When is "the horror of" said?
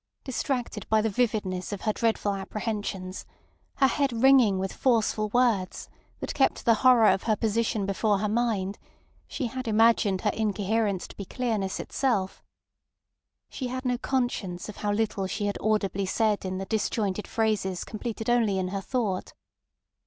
6.65-7.21